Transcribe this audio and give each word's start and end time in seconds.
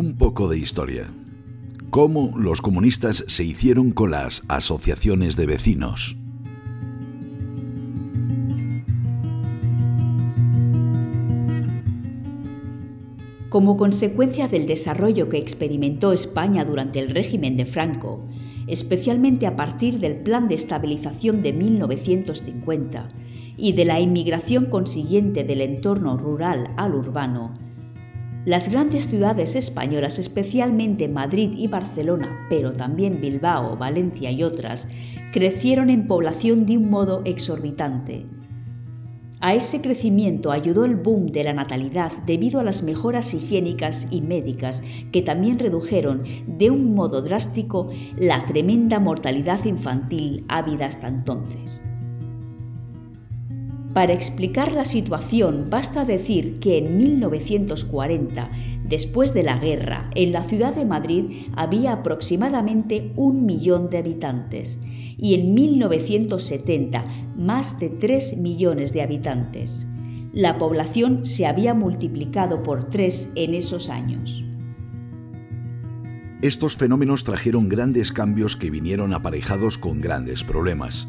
Un 0.00 0.16
poco 0.16 0.46
de 0.46 0.56
historia. 0.56 1.12
¿Cómo 1.90 2.32
los 2.38 2.62
comunistas 2.62 3.24
se 3.26 3.42
hicieron 3.42 3.90
con 3.90 4.12
las 4.12 4.44
asociaciones 4.46 5.34
de 5.34 5.46
vecinos? 5.46 6.16
Como 13.48 13.76
consecuencia 13.76 14.46
del 14.46 14.66
desarrollo 14.66 15.28
que 15.28 15.38
experimentó 15.38 16.12
España 16.12 16.64
durante 16.64 17.00
el 17.00 17.08
régimen 17.08 17.56
de 17.56 17.66
Franco, 17.66 18.20
especialmente 18.68 19.48
a 19.48 19.56
partir 19.56 19.98
del 19.98 20.18
Plan 20.18 20.46
de 20.46 20.54
Estabilización 20.54 21.42
de 21.42 21.52
1950 21.52 23.08
y 23.56 23.72
de 23.72 23.84
la 23.84 23.98
inmigración 23.98 24.66
consiguiente 24.66 25.42
del 25.42 25.60
entorno 25.60 26.16
rural 26.16 26.72
al 26.76 26.94
urbano, 26.94 27.67
las 28.48 28.68
grandes 28.68 29.06
ciudades 29.06 29.54
españolas, 29.54 30.18
especialmente 30.18 31.06
Madrid 31.06 31.52
y 31.54 31.66
Barcelona, 31.66 32.46
pero 32.48 32.72
también 32.72 33.20
Bilbao, 33.20 33.76
Valencia 33.76 34.30
y 34.30 34.42
otras, 34.42 34.88
crecieron 35.32 35.90
en 35.90 36.06
población 36.06 36.66
de 36.66 36.78
un 36.78 36.90
modo 36.90 37.22
exorbitante 37.24 38.26
a 39.40 39.54
ese 39.54 39.80
crecimiento 39.80 40.50
ayudó 40.50 40.84
el 40.84 40.96
boom 40.96 41.26
de 41.28 41.44
la 41.44 41.52
natalidad 41.52 42.10
debido 42.26 42.58
a 42.58 42.64
las 42.64 42.82
mejoras 42.82 43.34
higiénicas 43.34 44.08
y 44.10 44.20
médicas 44.20 44.82
que 45.12 45.22
también 45.22 45.60
redujeron 45.60 46.24
de 46.46 46.70
un 46.70 46.94
modo 46.94 47.22
drástico 47.22 47.86
la 48.16 48.44
tremenda 48.46 48.98
mortalidad 48.98 49.64
infantil 49.64 50.44
ávida 50.48 50.86
hasta 50.86 51.06
entonces. 51.06 51.84
Para 53.94 54.12
explicar 54.12 54.72
la 54.72 54.84
situación 54.84 55.68
basta 55.70 56.04
decir 56.04 56.60
que 56.60 56.78
en 56.78 56.98
1940, 56.98 58.50
después 58.84 59.32
de 59.32 59.42
la 59.42 59.58
guerra, 59.58 60.10
en 60.14 60.32
la 60.32 60.44
ciudad 60.44 60.74
de 60.74 60.84
Madrid 60.84 61.46
había 61.56 61.92
aproximadamente 61.92 63.12
un 63.16 63.46
millón 63.46 63.90
de 63.90 63.98
habitantes 63.98 64.78
y 65.16 65.34
en 65.34 65.54
1970 65.54 67.04
más 67.36 67.80
de 67.80 67.88
3 67.88 68.36
millones 68.36 68.92
de 68.92 69.02
habitantes. 69.02 69.86
La 70.32 70.58
población 70.58 71.24
se 71.24 71.46
había 71.46 71.74
multiplicado 71.74 72.62
por 72.62 72.84
tres 72.84 73.30
en 73.34 73.54
esos 73.54 73.88
años. 73.88 74.44
Estos 76.42 76.76
fenómenos 76.76 77.24
trajeron 77.24 77.68
grandes 77.68 78.12
cambios 78.12 78.56
que 78.56 78.70
vinieron 78.70 79.14
aparejados 79.14 79.78
con 79.78 80.00
grandes 80.00 80.44
problemas. 80.44 81.08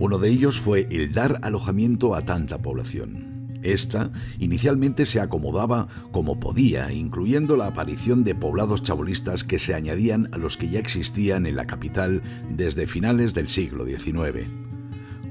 Uno 0.00 0.16
de 0.16 0.30
ellos 0.30 0.62
fue 0.62 0.88
el 0.90 1.12
dar 1.12 1.38
alojamiento 1.42 2.14
a 2.14 2.24
tanta 2.24 2.62
población. 2.62 3.60
Esta 3.62 4.10
inicialmente 4.38 5.04
se 5.04 5.20
acomodaba 5.20 5.88
como 6.10 6.40
podía, 6.40 6.90
incluyendo 6.90 7.58
la 7.58 7.66
aparición 7.66 8.24
de 8.24 8.34
poblados 8.34 8.82
chabolistas 8.82 9.44
que 9.44 9.58
se 9.58 9.74
añadían 9.74 10.30
a 10.32 10.38
los 10.38 10.56
que 10.56 10.70
ya 10.70 10.78
existían 10.78 11.44
en 11.44 11.54
la 11.54 11.66
capital 11.66 12.22
desde 12.48 12.86
finales 12.86 13.34
del 13.34 13.50
siglo 13.50 13.84
XIX. 13.84 14.69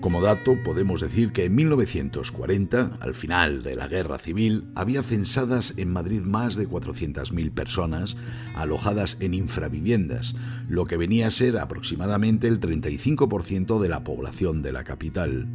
Como 0.02 0.22
dato, 0.22 0.56
podemos 0.64 1.02
decir 1.02 1.34
que 1.34 1.44
en 1.44 1.56
1940, 1.56 3.00
al 3.02 3.14
final 3.14 3.64
de 3.64 3.76
la 3.76 3.90
Guerra 3.90 4.18
Civil, 4.18 4.64
había 4.74 5.04
censadas 5.04 5.74
en 5.76 5.92
Madrid 5.92 6.22
más 6.22 6.56
de 6.56 6.70
400.000 6.70 7.52
personas 7.52 8.16
alojadas 8.56 9.18
en 9.20 9.34
infraviviendas, 9.34 10.36
lo 10.70 10.86
que 10.86 10.96
venía 10.96 11.28
a 11.28 11.32
ser 11.32 11.58
aproximadamente 11.58 12.48
el 12.48 12.62
35% 12.62 13.82
de 13.82 13.90
la 13.90 14.06
población 14.06 14.62
de 14.62 14.72
la 14.72 14.86
capital. 14.86 15.48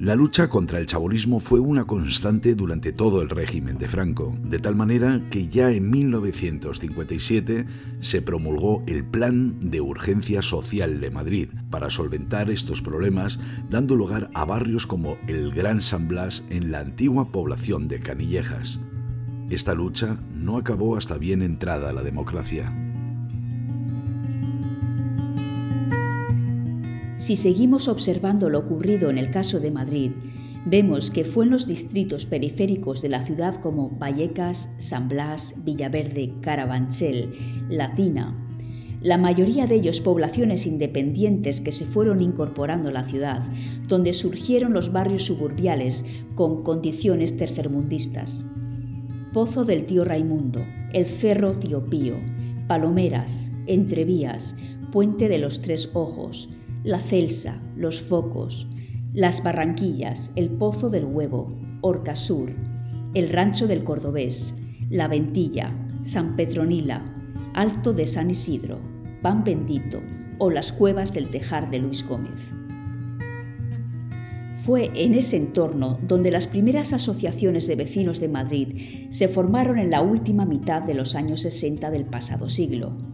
La 0.00 0.14
lucha 0.14 0.48
contra 0.48 0.78
el 0.78 0.86
chabolismo 0.86 1.40
fue 1.40 1.60
una 1.60 1.84
constante 1.84 2.54
durante 2.54 2.90
todo 2.90 3.20
el 3.20 3.28
régimen 3.28 3.76
de 3.76 3.86
Franco, 3.86 4.34
de 4.42 4.58
tal 4.58 4.74
manera 4.74 5.20
que 5.28 5.48
ya 5.48 5.72
en 5.72 5.90
1957 5.90 7.66
se 8.00 8.22
promulgó 8.22 8.82
el 8.86 9.04
Plan 9.04 9.56
de 9.60 9.82
Urgencia 9.82 10.40
Social 10.40 11.02
de 11.02 11.10
Madrid 11.10 11.50
para 11.68 11.90
solventar 11.90 12.48
estos 12.48 12.80
problemas, 12.80 13.40
dando 13.68 13.94
lugar 13.94 14.30
a 14.32 14.46
barrios 14.46 14.86
como 14.86 15.18
el 15.26 15.50
Gran 15.50 15.82
San 15.82 16.08
Blas 16.08 16.46
en 16.48 16.72
la 16.72 16.80
antigua 16.80 17.30
población 17.30 17.86
de 17.86 18.00
Canillejas. 18.00 18.80
Esta 19.50 19.74
lucha 19.74 20.16
no 20.34 20.56
acabó 20.56 20.96
hasta 20.96 21.18
bien 21.18 21.42
entrada 21.42 21.92
la 21.92 22.02
democracia. 22.02 22.89
Si 27.20 27.36
seguimos 27.36 27.86
observando 27.86 28.48
lo 28.48 28.60
ocurrido 28.60 29.10
en 29.10 29.18
el 29.18 29.30
caso 29.30 29.60
de 29.60 29.70
Madrid, 29.70 30.12
vemos 30.64 31.10
que 31.10 31.22
fue 31.22 31.44
en 31.44 31.50
los 31.50 31.66
distritos 31.66 32.24
periféricos 32.24 33.02
de 33.02 33.10
la 33.10 33.26
ciudad 33.26 33.56
como 33.60 33.90
Vallecas, 33.90 34.70
San 34.78 35.10
Blas, 35.10 35.62
Villaverde, 35.62 36.32
Carabanchel, 36.40 37.34
Latina, 37.68 38.34
la 39.02 39.18
mayoría 39.18 39.66
de 39.66 39.74
ellos 39.74 40.00
poblaciones 40.00 40.64
independientes 40.64 41.60
que 41.60 41.72
se 41.72 41.84
fueron 41.84 42.22
incorporando 42.22 42.88
a 42.88 42.92
la 42.92 43.04
ciudad, 43.04 43.42
donde 43.86 44.14
surgieron 44.14 44.72
los 44.72 44.90
barrios 44.90 45.24
suburbiales 45.24 46.06
con 46.34 46.62
condiciones 46.62 47.36
tercermundistas. 47.36 48.46
Pozo 49.34 49.66
del 49.66 49.84
tío 49.84 50.06
Raimundo, 50.06 50.64
el 50.94 51.04
Cerro 51.04 51.58
Tío 51.58 51.84
Pío, 51.84 52.16
Palomeras, 52.66 53.50
Entrevías, 53.66 54.54
Puente 54.90 55.28
de 55.28 55.38
los 55.38 55.60
Tres 55.60 55.90
Ojos, 55.92 56.48
la 56.82 57.00
Celsa, 57.00 57.60
Los 57.76 58.00
Focos, 58.00 58.66
Las 59.12 59.42
Barranquillas, 59.42 60.32
El 60.34 60.48
Pozo 60.48 60.88
del 60.88 61.04
Huevo, 61.04 61.52
Orcasur, 61.82 62.52
El 63.12 63.28
Rancho 63.28 63.66
del 63.66 63.84
Cordobés, 63.84 64.54
La 64.88 65.06
Ventilla, 65.06 65.72
San 66.04 66.36
Petronila, 66.36 67.02
Alto 67.52 67.92
de 67.92 68.06
San 68.06 68.30
Isidro, 68.30 68.78
Pan 69.20 69.44
Bendito 69.44 70.00
o 70.38 70.50
las 70.50 70.72
Cuevas 70.72 71.12
del 71.12 71.28
Tejar 71.28 71.70
de 71.70 71.80
Luis 71.80 72.06
Gómez. 72.08 72.40
Fue 74.64 74.90
en 74.94 75.14
ese 75.14 75.36
entorno 75.36 75.98
donde 76.06 76.30
las 76.30 76.46
primeras 76.46 76.92
asociaciones 76.92 77.66
de 77.66 77.76
vecinos 77.76 78.20
de 78.20 78.28
Madrid 78.28 79.08
se 79.10 79.28
formaron 79.28 79.78
en 79.78 79.90
la 79.90 80.00
última 80.00 80.46
mitad 80.46 80.80
de 80.80 80.94
los 80.94 81.14
años 81.14 81.42
60 81.42 81.90
del 81.90 82.04
pasado 82.04 82.48
siglo 82.48 83.09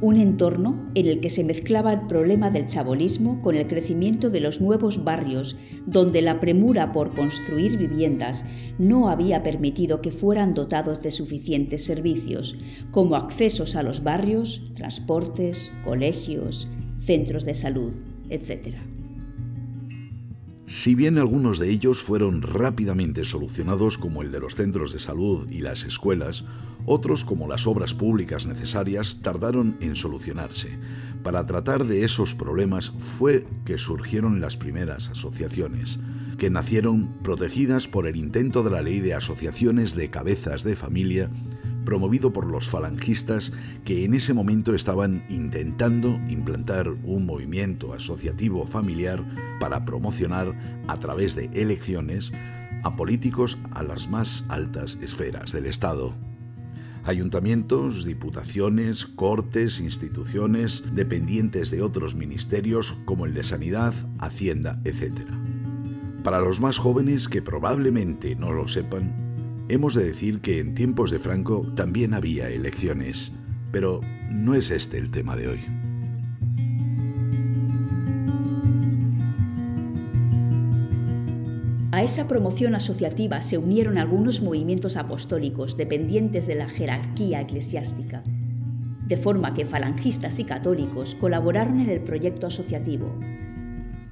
un 0.00 0.16
entorno 0.18 0.90
en 0.94 1.06
el 1.06 1.20
que 1.20 1.30
se 1.30 1.44
mezclaba 1.44 1.92
el 1.92 2.06
problema 2.06 2.50
del 2.50 2.66
chabolismo 2.66 3.40
con 3.40 3.56
el 3.56 3.66
crecimiento 3.66 4.30
de 4.30 4.40
los 4.40 4.60
nuevos 4.60 5.04
barrios, 5.04 5.56
donde 5.86 6.22
la 6.22 6.38
premura 6.40 6.92
por 6.92 7.14
construir 7.14 7.78
viviendas 7.78 8.44
no 8.78 9.08
había 9.08 9.42
permitido 9.42 10.02
que 10.02 10.12
fueran 10.12 10.54
dotados 10.54 11.02
de 11.02 11.10
suficientes 11.10 11.84
servicios, 11.84 12.56
como 12.90 13.16
accesos 13.16 13.74
a 13.74 13.82
los 13.82 14.02
barrios, 14.02 14.70
transportes, 14.74 15.72
colegios, 15.84 16.68
centros 17.00 17.44
de 17.44 17.54
salud, 17.54 17.92
etc. 18.28 18.76
Si 20.66 20.96
bien 20.96 21.16
algunos 21.16 21.60
de 21.60 21.70
ellos 21.70 22.02
fueron 22.02 22.42
rápidamente 22.42 23.24
solucionados, 23.24 23.98
como 23.98 24.22
el 24.22 24.32
de 24.32 24.40
los 24.40 24.56
centros 24.56 24.92
de 24.92 24.98
salud 24.98 25.48
y 25.48 25.60
las 25.60 25.84
escuelas, 25.84 26.44
otros, 26.86 27.24
como 27.24 27.48
las 27.48 27.66
obras 27.66 27.94
públicas 27.94 28.46
necesarias, 28.46 29.20
tardaron 29.22 29.76
en 29.80 29.96
solucionarse. 29.96 30.78
Para 31.22 31.44
tratar 31.44 31.84
de 31.84 32.04
esos 32.04 32.34
problemas 32.34 32.90
fue 32.90 33.46
que 33.64 33.78
surgieron 33.78 34.40
las 34.40 34.56
primeras 34.56 35.10
asociaciones, 35.10 35.98
que 36.38 36.50
nacieron 36.50 37.12
protegidas 37.22 37.88
por 37.88 38.06
el 38.06 38.16
intento 38.16 38.62
de 38.62 38.70
la 38.70 38.82
ley 38.82 39.00
de 39.00 39.14
asociaciones 39.14 39.94
de 39.94 40.10
cabezas 40.10 40.62
de 40.62 40.76
familia 40.76 41.30
promovido 41.86 42.34
por 42.34 42.46
los 42.46 42.68
falangistas 42.68 43.52
que 43.86 44.04
en 44.04 44.12
ese 44.12 44.34
momento 44.34 44.74
estaban 44.74 45.24
intentando 45.30 46.20
implantar 46.28 46.90
un 46.90 47.24
movimiento 47.24 47.94
asociativo 47.94 48.66
familiar 48.66 49.24
para 49.58 49.86
promocionar 49.86 50.54
a 50.88 50.96
través 50.98 51.34
de 51.34 51.48
elecciones 51.54 52.32
a 52.82 52.94
políticos 52.96 53.56
a 53.70 53.82
las 53.82 54.08
más 54.10 54.44
altas 54.48 54.98
esferas 55.00 55.52
del 55.52 55.66
Estado. 55.66 56.14
Ayuntamientos, 57.06 58.04
diputaciones, 58.04 59.06
cortes, 59.06 59.80
instituciones 59.80 60.82
dependientes 60.92 61.70
de 61.70 61.82
otros 61.82 62.14
ministerios 62.14 62.96
como 63.04 63.26
el 63.26 63.34
de 63.34 63.44
Sanidad, 63.44 63.94
Hacienda, 64.18 64.80
etc. 64.84 65.12
Para 66.22 66.40
los 66.40 66.60
más 66.60 66.78
jóvenes 66.78 67.28
que 67.28 67.42
probablemente 67.42 68.34
no 68.34 68.52
lo 68.52 68.66
sepan, 68.66 69.26
Hemos 69.68 69.94
de 69.94 70.04
decir 70.04 70.40
que 70.40 70.60
en 70.60 70.74
tiempos 70.74 71.10
de 71.10 71.18
Franco 71.18 71.66
también 71.74 72.14
había 72.14 72.48
elecciones, 72.50 73.32
pero 73.72 74.00
no 74.30 74.54
es 74.54 74.70
este 74.70 74.96
el 74.96 75.10
tema 75.10 75.34
de 75.34 75.48
hoy. 75.48 75.85
A 81.96 82.02
esa 82.02 82.28
promoción 82.28 82.74
asociativa 82.74 83.40
se 83.40 83.56
unieron 83.56 83.96
algunos 83.96 84.42
movimientos 84.42 84.98
apostólicos 84.98 85.78
dependientes 85.78 86.46
de 86.46 86.54
la 86.54 86.68
jerarquía 86.68 87.40
eclesiástica, 87.40 88.22
de 89.06 89.16
forma 89.16 89.54
que 89.54 89.64
falangistas 89.64 90.38
y 90.38 90.44
católicos 90.44 91.14
colaboraron 91.14 91.80
en 91.80 91.88
el 91.88 92.00
proyecto 92.00 92.48
asociativo. 92.48 93.18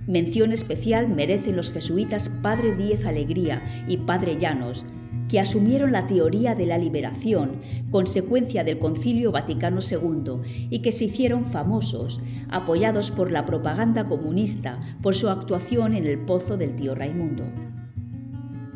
Mención 0.06 0.52
especial 0.52 1.08
merecen 1.08 1.56
los 1.56 1.70
jesuitas 1.70 2.31
Padre 2.31 2.75
Díez 2.75 3.04
Alegría 3.04 3.84
y 3.87 3.98
Padre 3.98 4.38
Llanos, 4.38 4.87
que 5.28 5.38
asumieron 5.38 5.92
la 5.92 6.06
teoría 6.06 6.54
de 6.54 6.64
la 6.64 6.78
liberación, 6.78 7.56
consecuencia 7.90 8.64
del 8.64 8.78
Concilio 8.78 9.30
Vaticano 9.30 9.80
II, 9.82 10.69
y 10.70 10.78
que 10.78 10.90
se 10.90 11.04
hicieron 11.04 11.44
famosos, 11.44 12.22
apoyados 12.48 13.10
por 13.10 13.30
la 13.30 13.44
propaganda 13.44 14.08
comunista 14.08 14.80
por 15.02 15.14
su 15.14 15.28
actuación 15.28 15.92
en 15.92 16.06
el 16.06 16.19
pozo 16.20 16.56
del 16.56 16.76
tío 16.76 16.94
Raimundo. 16.94 17.44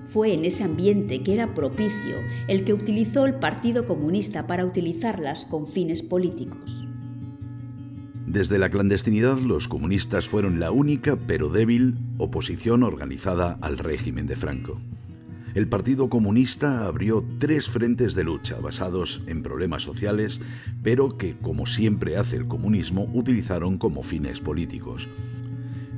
Fue 0.08 0.32
en 0.32 0.44
ese 0.44 0.64
ambiente 0.64 1.22
que 1.22 1.34
era 1.34 1.54
propicio 1.54 2.16
el 2.48 2.64
que 2.64 2.72
utilizó 2.72 3.26
el 3.26 3.34
Partido 3.34 3.86
Comunista 3.86 4.46
para 4.46 4.64
utilizarlas 4.64 5.44
con 5.44 5.66
fines 5.66 6.02
políticos. 6.02 6.86
Desde 8.26 8.58
la 8.58 8.70
clandestinidad 8.70 9.38
los 9.38 9.68
comunistas 9.68 10.28
fueron 10.28 10.60
la 10.60 10.70
única 10.70 11.16
pero 11.16 11.48
débil 11.48 11.96
oposición 12.18 12.82
organizada 12.82 13.58
al 13.60 13.78
régimen 13.78 14.26
de 14.26 14.36
Franco. 14.36 14.80
El 15.54 15.66
Partido 15.66 16.08
Comunista 16.08 16.86
abrió 16.86 17.24
tres 17.38 17.68
frentes 17.68 18.14
de 18.14 18.24
lucha 18.24 18.60
basados 18.60 19.22
en 19.26 19.42
problemas 19.42 19.82
sociales, 19.82 20.40
pero 20.82 21.16
que, 21.16 21.36
como 21.38 21.66
siempre 21.66 22.16
hace 22.16 22.36
el 22.36 22.46
comunismo, 22.46 23.10
utilizaron 23.14 23.78
como 23.78 24.02
fines 24.02 24.40
políticos 24.40 25.08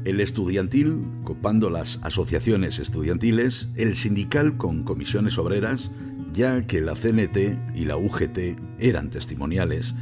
el 0.05 0.21
estudiantil 0.21 1.05
copando 1.25 1.71
las 1.71 1.99
asociaciones 2.03 2.79
estudiantiles, 2.79 3.69
el 3.77 3.97
sindical 3.97 4.57
con 4.57 4.85
comisiones 4.85 5.39
obreras, 5.39 5.91
ya 6.33 6.67
que 6.67 6.81
la 6.81 6.95
CNT 6.95 7.75
y 7.75 7.85
la 7.85 7.97
UGT 7.97 8.59
eran 8.79 9.11
testimoniales, 9.11 9.95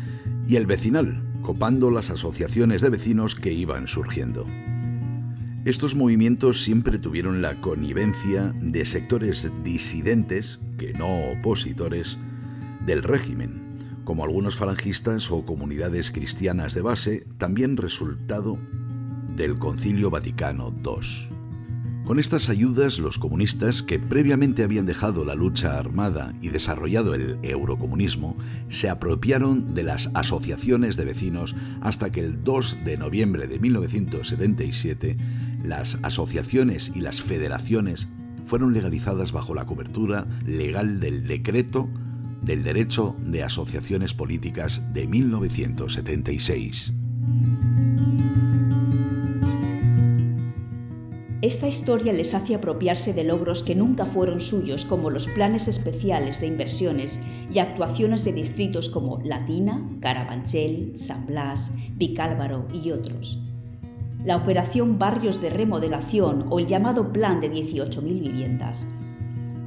y 0.46 0.56
el 0.56 0.66
vecinal 0.66 1.24
copando 1.42 1.90
las 1.90 2.10
asociaciones 2.10 2.82
de 2.82 2.90
vecinos 2.90 3.34
que 3.34 3.52
iban 3.52 3.88
surgiendo. 3.88 4.46
Estos 5.64 5.94
movimientos 5.94 6.62
siempre 6.62 6.98
tuvieron 6.98 7.42
la 7.42 7.60
connivencia 7.60 8.54
de 8.60 8.84
sectores 8.84 9.50
disidentes, 9.64 10.60
que 10.78 10.92
no 10.92 11.32
opositores, 11.32 12.18
del 12.86 13.02
régimen, 13.02 13.68
como 14.04 14.24
algunos 14.24 14.56
falangistas 14.56 15.30
o 15.30 15.44
comunidades 15.44 16.10
cristianas 16.10 16.74
de 16.74 16.82
base, 16.82 17.26
también 17.36 17.76
resultado 17.76 18.58
del 19.38 19.58
Concilio 19.58 20.10
Vaticano 20.10 20.74
II. 20.84 22.04
Con 22.04 22.18
estas 22.18 22.48
ayudas, 22.48 22.98
los 22.98 23.18
comunistas, 23.18 23.82
que 23.82 23.98
previamente 24.00 24.64
habían 24.64 24.84
dejado 24.84 25.24
la 25.24 25.36
lucha 25.36 25.78
armada 25.78 26.34
y 26.42 26.48
desarrollado 26.48 27.14
el 27.14 27.38
eurocomunismo, 27.42 28.36
se 28.68 28.88
apropiaron 28.88 29.74
de 29.74 29.84
las 29.84 30.10
asociaciones 30.14 30.96
de 30.96 31.04
vecinos 31.04 31.54
hasta 31.80 32.10
que 32.10 32.20
el 32.20 32.42
2 32.42 32.84
de 32.84 32.96
noviembre 32.96 33.46
de 33.46 33.60
1977 33.60 35.16
las 35.62 35.98
asociaciones 36.02 36.90
y 36.94 37.00
las 37.00 37.22
federaciones 37.22 38.08
fueron 38.44 38.72
legalizadas 38.72 39.30
bajo 39.32 39.54
la 39.54 39.66
cobertura 39.66 40.26
legal 40.44 40.98
del 40.98 41.26
decreto 41.26 41.88
del 42.42 42.64
derecho 42.64 43.16
de 43.20 43.44
asociaciones 43.44 44.14
políticas 44.14 44.82
de 44.92 45.06
1976. 45.06 46.94
Esta 51.48 51.66
historia 51.66 52.12
les 52.12 52.34
hace 52.34 52.54
apropiarse 52.54 53.14
de 53.14 53.24
logros 53.24 53.62
que 53.62 53.74
nunca 53.74 54.04
fueron 54.04 54.42
suyos, 54.42 54.84
como 54.84 55.08
los 55.08 55.26
planes 55.28 55.66
especiales 55.66 56.42
de 56.42 56.46
inversiones 56.46 57.22
y 57.50 57.58
actuaciones 57.58 58.22
de 58.22 58.34
distritos 58.34 58.90
como 58.90 59.18
Latina, 59.24 59.88
Carabanchel, 60.00 60.92
San 60.94 61.24
Blas, 61.24 61.72
Vicálvaro 61.94 62.68
y 62.70 62.90
otros. 62.90 63.38
La 64.26 64.36
operación 64.36 64.98
Barrios 64.98 65.40
de 65.40 65.48
Remodelación 65.48 66.44
o 66.50 66.58
el 66.58 66.66
llamado 66.66 67.14
Plan 67.14 67.40
de 67.40 67.50
18.000 67.50 68.02
viviendas. 68.02 68.86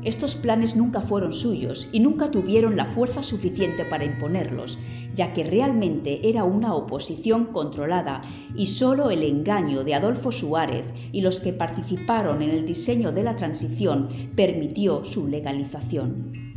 Estos 0.04 0.36
planes 0.36 0.75
nunca 0.75 1.01
fueron 1.01 1.33
suyos 1.33 1.89
y 1.92 2.00
nunca 2.00 2.30
tuvieron 2.30 2.78
la 2.78 2.86
fuerza 2.86 3.24
suficiente 3.24 3.86
para 3.86 4.06
imponerlos, 4.06 4.78
ya 5.15 5.33
que 5.33 5.43
realmente 5.43 6.27
era 6.29 6.43
una 6.43 6.73
oposición 6.73 7.45
controlada 7.45 8.21
y 8.55 8.67
solo 8.67 9.11
el 9.11 9.23
engaño 9.23 9.83
de 9.83 9.95
Adolfo 9.95 10.31
Suárez 10.31 10.85
y 11.11 11.21
los 11.21 11.39
que 11.39 11.53
participaron 11.53 12.41
en 12.41 12.51
el 12.51 12.65
diseño 12.65 13.11
de 13.11 13.23
la 13.23 13.35
transición 13.35 14.09
permitió 14.35 15.03
su 15.03 15.27
legalización. 15.27 16.50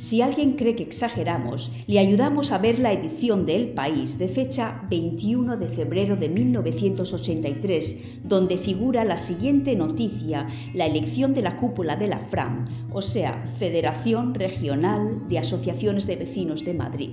Si 0.00 0.22
alguien 0.22 0.54
cree 0.54 0.76
que 0.76 0.82
exageramos, 0.82 1.70
le 1.86 1.98
ayudamos 1.98 2.52
a 2.52 2.58
ver 2.58 2.78
la 2.78 2.90
edición 2.90 3.44
de 3.44 3.54
El 3.54 3.68
País 3.74 4.16
de 4.16 4.28
fecha 4.28 4.80
21 4.88 5.58
de 5.58 5.68
febrero 5.68 6.16
de 6.16 6.30
1983, 6.30 7.96
donde 8.24 8.56
figura 8.56 9.04
la 9.04 9.18
siguiente 9.18 9.76
noticia, 9.76 10.48
la 10.72 10.86
elección 10.86 11.34
de 11.34 11.42
la 11.42 11.58
cúpula 11.58 11.96
de 11.96 12.08
la 12.08 12.18
FRAM, 12.18 12.66
o 12.90 13.02
sea, 13.02 13.44
Federación 13.58 14.32
Regional 14.32 15.28
de 15.28 15.38
Asociaciones 15.38 16.06
de 16.06 16.16
Vecinos 16.16 16.64
de 16.64 16.72
Madrid, 16.72 17.10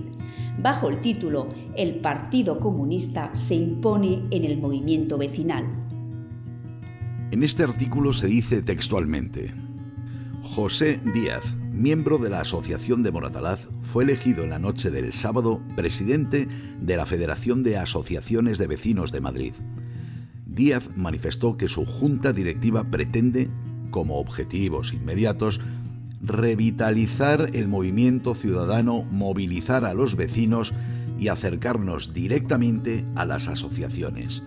bajo 0.58 0.88
el 0.88 1.02
título 1.02 1.50
El 1.76 1.96
Partido 1.96 2.58
Comunista 2.58 3.32
se 3.34 3.56
impone 3.56 4.24
en 4.32 4.46
el 4.46 4.60
movimiento 4.60 5.18
vecinal. 5.18 5.66
En 7.32 7.44
este 7.44 7.64
artículo 7.64 8.14
se 8.14 8.28
dice 8.28 8.62
textualmente, 8.62 9.54
José 10.42 11.02
Díaz, 11.14 11.58
miembro 11.78 12.18
de 12.18 12.30
la 12.30 12.42
Asociación 12.42 13.04
de 13.04 13.12
Moratalaz, 13.12 13.68
fue 13.82 14.04
elegido 14.04 14.44
en 14.44 14.50
la 14.50 14.60
noche 14.60 14.90
del 14.90 15.14
sábado 15.14 15.62
presidente 15.76 16.48
de 16.82 16.98
la 16.98 17.06
Federación 17.06 17.62
de 17.64 17.78
Asociaciones 17.78 18.58
de 18.58 18.68
Vecinos 18.68 19.12
de 19.12 19.22
Madrid. 19.22 19.54
Díaz 20.46 20.90
manifestó 20.96 21.56
que 21.56 21.68
su 21.68 21.86
junta 21.86 22.34
directiva 22.34 22.90
pretende, 22.90 23.50
como 23.92 24.18
objetivos 24.18 24.92
inmediatos, 24.92 25.62
revitalizar 26.22 27.52
el 27.54 27.68
movimiento 27.68 28.34
ciudadano, 28.34 29.04
movilizar 29.04 29.86
a 29.86 29.94
los 29.94 30.16
vecinos 30.16 30.74
y 31.20 31.28
acercarnos 31.28 32.14
directamente 32.14 33.06
a 33.16 33.26
las 33.26 33.48
asociaciones. 33.48 34.42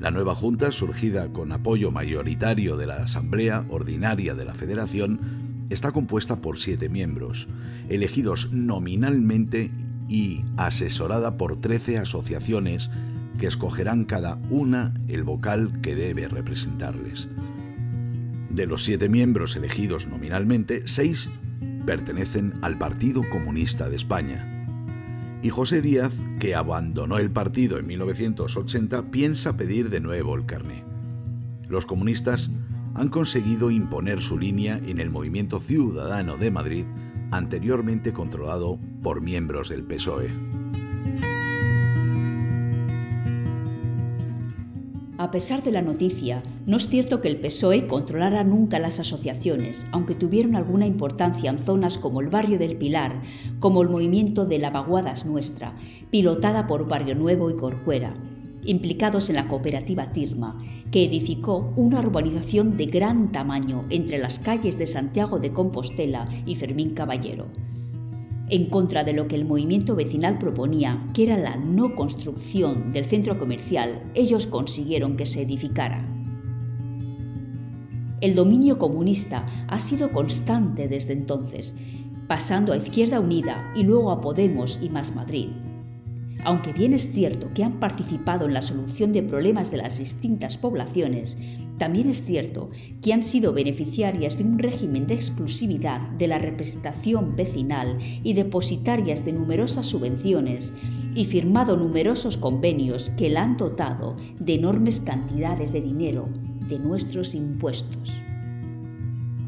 La 0.00 0.10
nueva 0.10 0.34
Junta, 0.34 0.72
surgida 0.72 1.28
con 1.28 1.52
apoyo 1.52 1.90
mayoritario 1.90 2.76
de 2.76 2.86
la 2.86 2.96
Asamblea 2.96 3.64
Ordinaria 3.68 4.34
de 4.34 4.44
la 4.44 4.54
Federación, 4.54 5.43
Está 5.70 5.92
compuesta 5.92 6.40
por 6.40 6.58
siete 6.58 6.88
miembros, 6.88 7.48
elegidos 7.88 8.52
nominalmente 8.52 9.70
y 10.08 10.42
asesorada 10.56 11.36
por 11.36 11.60
13 11.60 11.98
asociaciones 11.98 12.90
que 13.38 13.46
escogerán 13.46 14.04
cada 14.04 14.36
una 14.50 14.94
el 15.08 15.24
vocal 15.24 15.80
que 15.80 15.94
debe 15.94 16.28
representarles. 16.28 17.28
De 18.50 18.66
los 18.66 18.84
siete 18.84 19.08
miembros 19.08 19.56
elegidos 19.56 20.06
nominalmente, 20.06 20.82
seis 20.86 21.28
pertenecen 21.86 22.52
al 22.62 22.78
Partido 22.78 23.22
Comunista 23.30 23.88
de 23.88 23.96
España. 23.96 24.50
Y 25.42 25.50
José 25.50 25.82
Díaz, 25.82 26.14
que 26.38 26.54
abandonó 26.54 27.18
el 27.18 27.30
partido 27.30 27.78
en 27.78 27.86
1980, 27.86 29.10
piensa 29.10 29.56
pedir 29.56 29.90
de 29.90 30.00
nuevo 30.00 30.34
el 30.36 30.46
carné. 30.46 30.84
Los 31.68 31.84
comunistas 31.84 32.50
han 32.94 33.08
conseguido 33.08 33.70
imponer 33.70 34.20
su 34.20 34.38
línea 34.38 34.80
en 34.86 35.00
el 35.00 35.10
movimiento 35.10 35.58
ciudadano 35.58 36.36
de 36.36 36.50
Madrid, 36.50 36.84
anteriormente 37.30 38.12
controlado 38.12 38.78
por 39.02 39.20
miembros 39.20 39.68
del 39.68 39.82
PSOE. 39.82 40.30
A 45.16 45.30
pesar 45.30 45.62
de 45.62 45.72
la 45.72 45.80
noticia, 45.80 46.42
no 46.66 46.76
es 46.76 46.88
cierto 46.88 47.20
que 47.20 47.28
el 47.28 47.38
PSOE 47.38 47.86
controlara 47.86 48.44
nunca 48.44 48.78
las 48.78 48.98
asociaciones, 48.98 49.86
aunque 49.92 50.14
tuvieron 50.14 50.54
alguna 50.54 50.86
importancia 50.86 51.50
en 51.50 51.60
zonas 51.60 51.98
como 51.98 52.20
el 52.20 52.28
barrio 52.28 52.58
del 52.58 52.76
Pilar, 52.76 53.22
como 53.58 53.82
el 53.82 53.88
movimiento 53.88 54.44
de 54.44 54.58
la 54.58 54.70
Vaguadas 54.70 55.24
Nuestra, 55.24 55.74
pilotada 56.10 56.66
por 56.66 56.88
Barrio 56.88 57.14
Nuevo 57.14 57.48
y 57.48 57.56
Corcuera, 57.56 58.14
implicados 58.64 59.30
en 59.30 59.36
la 59.36 59.48
cooperativa 59.48 60.12
Tirma, 60.12 60.58
que 60.90 61.04
edificó 61.04 61.72
una 61.76 62.00
urbanización 62.00 62.76
de 62.76 62.86
gran 62.86 63.32
tamaño 63.32 63.84
entre 63.90 64.18
las 64.18 64.38
calles 64.38 64.78
de 64.78 64.86
Santiago 64.86 65.38
de 65.38 65.52
Compostela 65.52 66.28
y 66.46 66.56
Fermín 66.56 66.94
Caballero. 66.94 67.46
En 68.50 68.66
contra 68.66 69.04
de 69.04 69.14
lo 69.14 69.26
que 69.26 69.36
el 69.36 69.46
movimiento 69.46 69.96
vecinal 69.96 70.38
proponía, 70.38 71.10
que 71.14 71.24
era 71.24 71.38
la 71.38 71.56
no 71.56 71.94
construcción 71.94 72.92
del 72.92 73.06
centro 73.06 73.38
comercial, 73.38 74.02
ellos 74.14 74.46
consiguieron 74.46 75.16
que 75.16 75.26
se 75.26 75.42
edificara. 75.42 76.06
El 78.20 78.34
dominio 78.34 78.78
comunista 78.78 79.46
ha 79.68 79.78
sido 79.78 80.12
constante 80.12 80.88
desde 80.88 81.14
entonces, 81.14 81.74
pasando 82.26 82.72
a 82.72 82.76
Izquierda 82.76 83.20
Unida 83.20 83.72
y 83.74 83.82
luego 83.82 84.10
a 84.10 84.20
Podemos 84.20 84.78
y 84.82 84.88
Más 84.88 85.14
Madrid. 85.14 85.48
Aunque 86.44 86.74
bien 86.74 86.92
es 86.92 87.10
cierto 87.10 87.50
que 87.54 87.64
han 87.64 87.80
participado 87.80 88.44
en 88.46 88.52
la 88.52 88.60
solución 88.60 89.12
de 89.14 89.22
problemas 89.22 89.70
de 89.70 89.78
las 89.78 89.98
distintas 89.98 90.58
poblaciones, 90.58 91.38
también 91.78 92.10
es 92.10 92.22
cierto 92.24 92.70
que 93.02 93.14
han 93.14 93.22
sido 93.22 93.52
beneficiarias 93.52 94.36
de 94.36 94.44
un 94.44 94.58
régimen 94.58 95.06
de 95.06 95.14
exclusividad 95.14 96.00
de 96.00 96.28
la 96.28 96.38
representación 96.38 97.34
vecinal 97.34 97.98
y 98.22 98.34
depositarias 98.34 99.24
de 99.24 99.32
numerosas 99.32 99.86
subvenciones 99.86 100.74
y 101.14 101.24
firmado 101.24 101.76
numerosos 101.76 102.36
convenios 102.36 103.10
que 103.16 103.30
la 103.30 103.42
han 103.42 103.56
dotado 103.56 104.16
de 104.38 104.54
enormes 104.54 105.00
cantidades 105.00 105.72
de 105.72 105.80
dinero 105.80 106.28
de 106.68 106.78
nuestros 106.78 107.34
impuestos. 107.34 108.12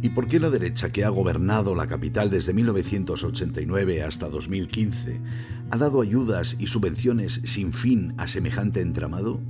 ¿Y 0.02 0.10
por 0.10 0.28
qué 0.28 0.38
la 0.38 0.50
derecha, 0.50 0.90
que 0.90 1.04
ha 1.04 1.08
gobernado 1.08 1.74
la 1.74 1.86
capital 1.86 2.30
desde 2.30 2.52
1989 2.52 4.02
hasta 4.02 4.28
2015, 4.28 5.20
ha 5.70 5.76
dado 5.76 6.00
ayudas 6.00 6.56
y 6.58 6.66
subvenciones 6.66 7.40
sin 7.44 7.72
fin 7.72 8.14
a 8.16 8.26
semejante 8.26 8.80
entramado? 8.80 9.40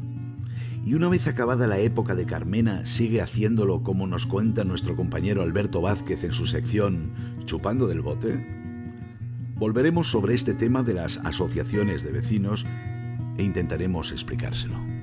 Y 0.85 0.94
una 0.94 1.08
vez 1.08 1.26
acabada 1.26 1.66
la 1.66 1.78
época 1.78 2.14
de 2.14 2.26
Carmena, 2.26 2.87
sigue 2.87 3.20
haciéndolo 3.20 3.82
como 3.82 4.06
nos 4.06 4.26
cuenta 4.26 4.64
nuestro 4.64 4.94
compañero 4.94 5.42
Alberto 5.42 5.80
Vázquez 5.80 6.23
en 6.25 6.32
su 6.32 6.46
sección 6.46 7.12
Chupando 7.44 7.88
del 7.88 8.02
Bote? 8.02 8.46
Volveremos 9.56 10.11
sobre 10.11 10.35
este 10.35 10.54
tema 10.54 10.82
de 10.82 10.94
las 10.94 11.18
asociaciones 11.18 12.02
de 12.02 12.12
vecinos 12.12 12.64
e 13.37 13.42
intentaremos 13.42 14.12
explicárselo. 14.12 14.96